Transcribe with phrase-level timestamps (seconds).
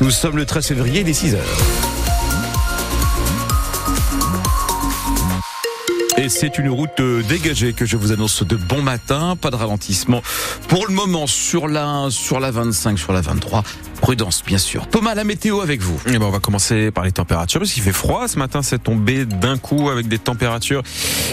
[0.00, 1.56] Nous sommes le 13 février, les 6 heures.
[6.18, 9.36] Et c'est une route euh, dégagée que je vous annonce de bon matin.
[9.38, 10.22] Pas de ralentissement
[10.66, 13.62] pour le moment sur la sur la 25, sur la 23.
[14.06, 14.86] Prudence, bien sûr.
[14.86, 15.96] Thomas, la météo avec vous.
[16.06, 18.62] Et eh ben, on va commencer par les températures parce qu'il fait froid ce matin.
[18.62, 20.84] C'est tombé d'un coup avec des températures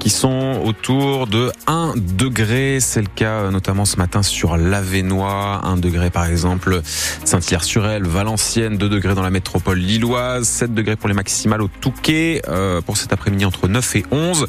[0.00, 2.78] qui sont autour de 1 degré.
[2.80, 5.60] C'est le cas euh, notamment ce matin sur l'Avenois.
[5.62, 6.80] 1 degré par exemple
[7.24, 12.42] Saint-Hilaire-sur-Elle, Valenciennes, 2 degrés dans la métropole lilloise, 7 degrés pour les maximales au Touquet.
[12.48, 14.48] Euh, pour cet après-midi entre 9 et 11.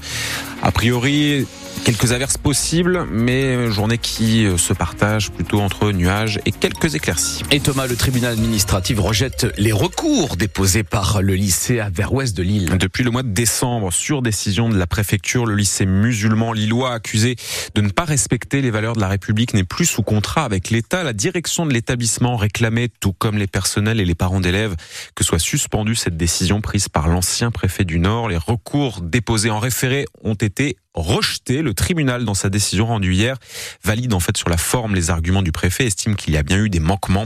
[0.63, 1.45] A priori,
[1.84, 7.44] Quelques averses possibles, mais journée qui euh, se partage plutôt entre nuages et quelques éclaircies.
[7.52, 12.41] Et Thomas, le tribunal administratif rejette les recours déposés par le lycée à Vers-Ouest de
[12.41, 12.77] Lille.
[12.80, 17.35] Depuis le mois de décembre, sur décision de la préfecture, le lycée musulman lillois accusé
[17.75, 21.03] de ne pas respecter les valeurs de la République n'est plus sous contrat avec l'État.
[21.03, 24.77] La direction de l'établissement réclamait, tout comme les personnels et les parents d'élèves,
[25.13, 28.30] que soit suspendue cette décision prise par l'ancien préfet du Nord.
[28.30, 31.62] Les recours déposés en référé ont été rejeté.
[31.62, 33.38] Le tribunal, dans sa décision rendue hier,
[33.84, 36.58] valide en fait sur la forme les arguments du préfet, estime qu'il y a bien
[36.58, 37.26] eu des manquements.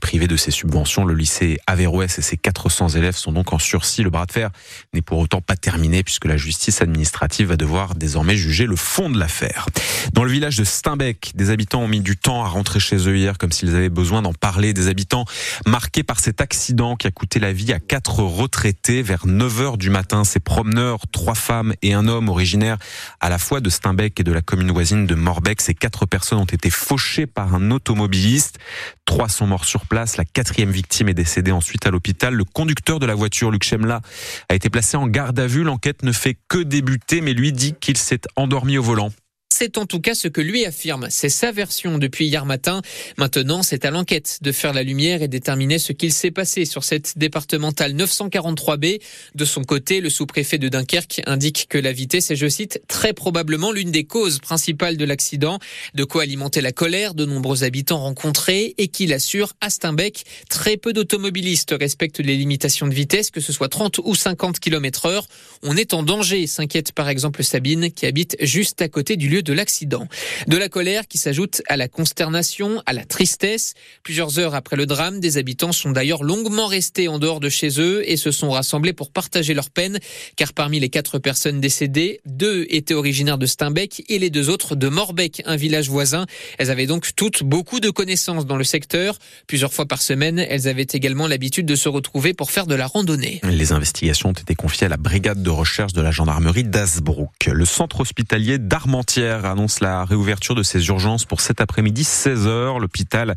[0.00, 4.02] Privé de ses subventions, le lycée Averroès et ses 400 élèves sont donc en sursis.
[4.02, 4.50] Le bras de fer
[4.94, 9.10] n'est pour autant pas terminé puisque la justice administrative va devoir désormais juger le fond
[9.10, 9.66] de l'affaire.
[10.12, 13.16] Dans le village de Steinbeck, des habitants ont mis du temps à rentrer chez eux
[13.16, 14.72] hier comme s'ils avaient besoin d'en parler.
[14.72, 15.24] Des habitants
[15.66, 19.78] marqués par cet accident qui a coûté la vie à quatre retraités vers 9 heures
[19.78, 20.24] du matin.
[20.24, 22.78] Ces promeneurs, trois femmes et un homme originaires
[23.20, 25.60] à la fois de Steinbeck et de la commune voisine de Morbeck.
[25.60, 28.58] Ces quatre personnes ont été fauchées par un automobiliste.
[29.04, 30.16] Trois sont morts sur place.
[30.16, 32.34] La quatrième victime est décédée ensuite à l'hôpital.
[32.34, 34.00] Le conducteur de la voiture, Luc Chemla,
[34.48, 35.64] a été placé en garde à vue.
[35.64, 39.10] L'enquête ne fait que débuter, mais lui dit qu'il s'est endormi au volant.
[39.50, 41.08] C'est en tout cas ce que lui affirme.
[41.10, 42.80] C'est sa version depuis hier matin.
[43.16, 46.84] Maintenant, c'est à l'enquête de faire la lumière et déterminer ce qu'il s'est passé sur
[46.84, 49.00] cette départementale 943B.
[49.34, 53.14] De son côté, le sous-préfet de Dunkerque indique que la vitesse est, je cite, très
[53.14, 55.58] probablement l'une des causes principales de l'accident.
[55.94, 60.76] De quoi alimenter la colère de nombreux habitants rencontrés et qu'il assure à Steinbeck, très
[60.76, 65.26] peu d'automobilistes respectent les limitations de vitesse, que ce soit 30 ou 50 km heure.
[65.64, 69.37] On est en danger, s'inquiète par exemple Sabine, qui habite juste à côté du lieu
[69.42, 70.06] de de l'accident.
[70.46, 73.72] De la colère qui s'ajoute à la consternation, à la tristesse.
[74.02, 77.80] Plusieurs heures après le drame, des habitants sont d'ailleurs longuement restés en dehors de chez
[77.80, 79.98] eux et se sont rassemblés pour partager leur peine,
[80.36, 84.76] car parmi les quatre personnes décédées, deux étaient originaires de Steinbeck et les deux autres
[84.76, 86.26] de Morbeck, un village voisin.
[86.58, 89.18] Elles avaient donc toutes beaucoup de connaissances dans le secteur.
[89.46, 92.86] Plusieurs fois par semaine, elles avaient également l'habitude de se retrouver pour faire de la
[92.86, 93.40] randonnée.
[93.44, 97.46] Les investigations ont été confiées à la brigade de recherche de la gendarmerie d'Asbrook.
[97.46, 102.80] Le centre hospitalier d'Armentières annonce la réouverture de ses urgences pour cet après-midi 16h.
[102.80, 103.36] L'hôpital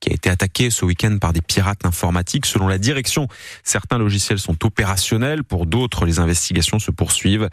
[0.00, 2.46] qui a été attaqué ce week-end par des pirates informatiques.
[2.46, 3.28] Selon la direction,
[3.62, 5.44] certains logiciels sont opérationnels.
[5.44, 7.48] Pour d'autres, les investigations se poursuivent.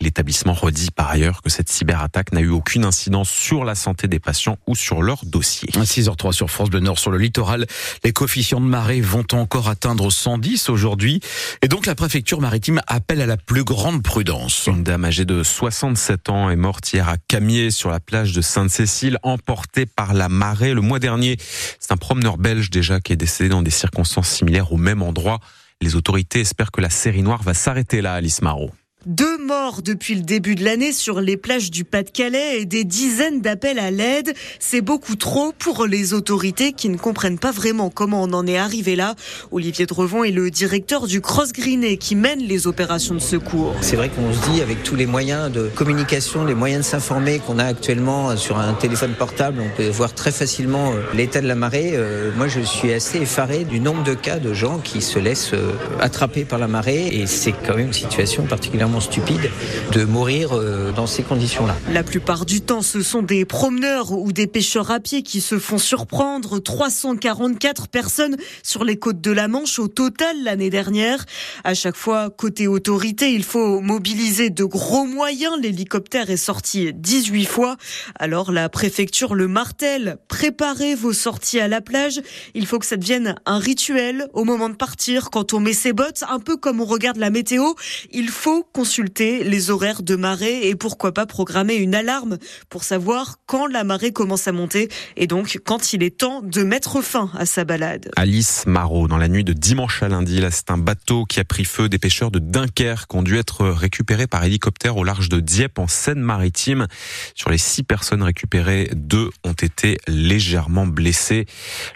[0.00, 4.18] L'établissement redit par ailleurs que cette cyberattaque n'a eu aucune incidence sur la santé des
[4.18, 5.68] patients ou sur leur dossier.
[5.70, 7.66] 6h03 sur France Bleu Nord sur le littoral.
[8.04, 11.20] Les coefficients de marée vont encore atteindre 110 aujourd'hui.
[11.62, 14.66] Et donc la préfecture maritime appelle à la plus grande prudence.
[14.66, 18.40] Une dame âgée de 67 ans est morte hier à Camier sur la plage de
[18.40, 20.74] Sainte-Cécile, emporté par la marée.
[20.74, 21.36] Le mois dernier,
[21.80, 25.40] c'est un promeneur belge déjà qui est décédé dans des circonstances similaires au même endroit.
[25.80, 28.70] Les autorités espèrent que la série noire va s'arrêter là, Alice Marot.
[29.06, 33.40] Deux morts depuis le début de l'année sur les plages du Pas-de-Calais et des dizaines
[33.40, 34.34] d'appels à l'aide.
[34.58, 38.58] C'est beaucoup trop pour les autorités qui ne comprennent pas vraiment comment on en est
[38.58, 39.14] arrivé là.
[39.52, 43.76] Olivier Drevon est le directeur du Cross Greené qui mène les opérations de secours.
[43.80, 47.38] C'est vrai qu'on se dit avec tous les moyens de communication, les moyens de s'informer
[47.38, 51.46] qu'on a actuellement sur un téléphone portable, on peut voir très facilement euh, l'état de
[51.46, 51.92] la marée.
[51.94, 55.54] Euh, moi, je suis assez effaré du nombre de cas de gens qui se laissent
[55.54, 59.50] euh, attraper par la marée et c'est quand même une situation particulièrement stupide
[59.92, 61.76] de mourir euh, dans ces conditions-là.
[61.92, 65.58] La plupart du temps, ce sont des promeneurs ou des pêcheurs à pied qui se
[65.58, 66.58] font surprendre.
[66.58, 71.24] 344 personnes sur les côtes de la Manche au total l'année dernière.
[71.64, 75.54] À chaque fois, côté autorité, il faut mobiliser de gros moyens.
[75.60, 77.76] L'hélicoptère est sorti 18 fois.
[78.18, 80.18] Alors la préfecture le martèle.
[80.28, 82.20] Préparez vos sorties à la plage.
[82.54, 85.30] Il faut que ça devienne un rituel au moment de partir.
[85.30, 87.74] Quand on met ses bottes, un peu comme on regarde la météo,
[88.12, 92.38] il faut qu'on consulter les horaires de marée et pourquoi pas programmer une alarme
[92.70, 96.62] pour savoir quand la marée commence à monter et donc quand il est temps de
[96.62, 98.12] mettre fin à sa balade.
[98.14, 101.44] Alice Marot, dans la nuit de dimanche à lundi, là c'est un bateau qui a
[101.44, 101.88] pris feu.
[101.88, 105.88] Des pêcheurs de Dunkerque ont dû être récupérés par hélicoptère au large de Dieppe en
[105.88, 106.86] Seine-Maritime.
[107.34, 111.46] Sur les six personnes récupérées, deux ont été légèrement blessés.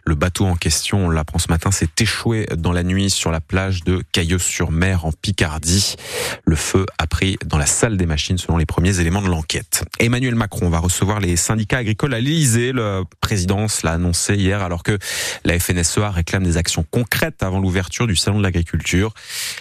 [0.04, 3.40] Le bateau en question, on l'apprend ce matin, s'est échoué dans la nuit sur la
[3.40, 5.94] plage de Cailleuse-sur-Mer en Picardie.
[6.44, 9.84] Le feu a pris dans la salle des machines selon les premiers éléments de l'enquête.
[9.98, 12.72] Emmanuel Macron va recevoir les syndicats agricoles à l'Elysée.
[12.72, 14.98] La présidence l'a annoncé hier alors que
[15.44, 19.14] la FNSEA réclame des actions concrètes avant l'ouverture du salon de l'agriculture.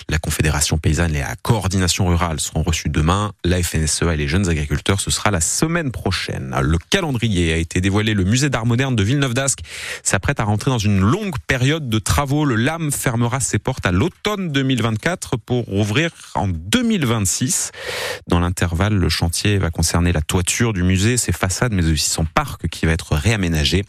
[0.10, 3.32] La Confédération paysanne et la coordination rurale seront reçues demain.
[3.44, 6.56] La FNSEA et les jeunes agriculteurs, ce sera la semaine prochaine.
[6.62, 8.14] Le calendrier a été dévoilé.
[8.14, 9.60] Le musée d'art moderne de Villeneuve d'Ascq
[10.04, 12.46] s'apprête à rentrer dans une longue période de travaux.
[12.46, 16.48] Le LAM fermera ses portes à l'automne 2024 pour ouvrir en
[17.00, 17.72] 2026.
[18.28, 22.26] Dans l'intervalle, le chantier va concerner la toiture du musée, ses façades, mais aussi son
[22.26, 23.84] parc qui va être réaménagé.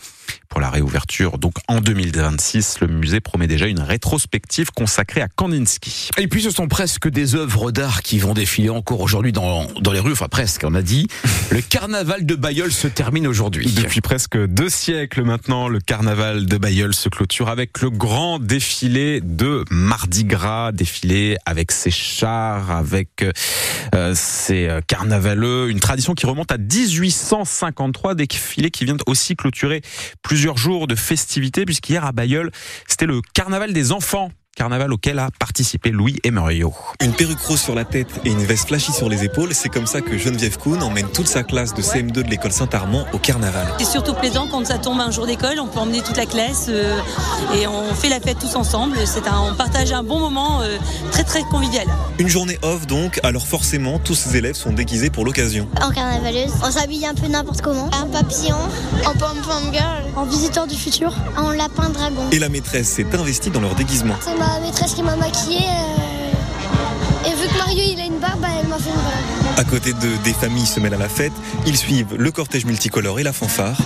[0.48, 6.10] Pour la réouverture, donc en 2026, le musée promet déjà une rétrospective consacrée à Kandinsky.
[6.18, 9.92] Et puis ce sont presque des œuvres d'art qui vont défiler encore aujourd'hui dans, dans
[9.92, 11.06] les rues, enfin presque, on a dit.
[11.50, 13.72] Le carnaval de Bayeul se termine aujourd'hui.
[13.72, 19.20] Depuis presque deux siècles maintenant, le carnaval de Bayeul se clôture avec le grand défilé
[19.20, 23.24] de Mardi Gras, défilé avec ses chars, avec
[23.94, 29.82] euh, ses euh, carnavaleux, une tradition qui remonte à 1853, défilé qui vient aussi clôturer
[30.22, 32.50] plusieurs jours de festivités, puisqu'hier à Bayeul,
[32.86, 36.74] c'était le carnaval des enfants carnaval auquel a participé Louis Emerio.
[37.02, 39.86] Une perruque rose sur la tête et une veste flashy sur les épaules, c'est comme
[39.86, 43.66] ça que Geneviève Kuhn emmène toute sa classe de CM2 de l'école Saint-Armand au carnaval.
[43.78, 46.66] C'est surtout plaisant quand ça tombe un jour d'école, on peut emmener toute la classe
[46.68, 46.98] euh,
[47.54, 48.96] et on fait la fête tous ensemble.
[49.06, 50.76] C'est un, on partage un bon moment euh,
[51.12, 51.86] très très convivial.
[52.18, 55.68] Une journée off donc, alors forcément tous ces élèves sont déguisés pour l'occasion.
[55.80, 57.88] En carnavaleuse, on s'habille un peu n'importe comment.
[57.92, 58.56] Un papillon,
[59.06, 62.22] en pom-pom girl, en visiteur du futur, en lapin dragon.
[62.32, 64.16] Et la maîtresse s'est investie dans leur déguisement.
[64.40, 65.60] Ma maîtresse qui m'a maquillée.
[65.68, 69.58] euh, Et vu que Mario il a une barbe, bah, elle m'a fait une barbe.
[69.58, 71.32] À côté de des familles se mêlent à la fête,
[71.66, 73.76] ils suivent le cortège multicolore et la fanfare.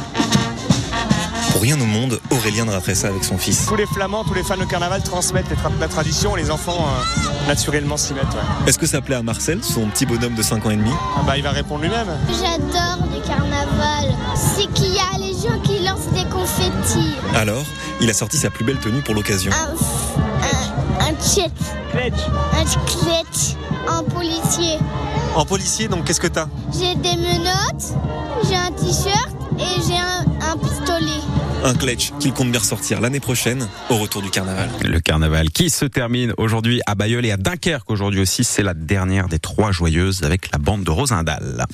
[1.53, 3.67] Pour rien au monde, Aurélien raterait ça avec son fils.
[3.67, 6.85] Tous les flamands, tous les fans de carnaval transmettent les tra- la tradition, les enfants
[6.85, 8.25] euh, naturellement s'y mettent.
[8.25, 8.69] ouais.
[8.69, 10.91] Est-ce que ça plaît à Marcel, son petit bonhomme de 5 ans et demi?
[11.17, 12.09] Ah bah, il va répondre lui-même.
[12.29, 14.15] J'adore le carnaval.
[14.37, 17.15] C'est qu'il y a les gens qui lancent des confettis.
[17.37, 17.65] Alors,
[18.01, 19.53] il a sorti sa plus belle tenue pour l'occasion.
[21.05, 21.53] Un, tchèque,
[22.55, 22.65] un
[23.87, 24.79] un policier.
[25.35, 26.49] En policier, donc qu'est-ce que t'as?
[26.73, 27.95] J'ai des menottes,
[28.49, 31.21] j'ai un t-shirt et j'ai un, un pistolet.
[31.63, 34.69] Un clutch qu'il compte bien ressortir l'année prochaine au retour du carnaval.
[34.83, 38.75] Le carnaval qui se termine aujourd'hui à Bayeul et à Dunkerque aujourd'hui aussi, c'est la
[38.75, 41.57] dernière des trois joyeuses avec la bande de Rosendal.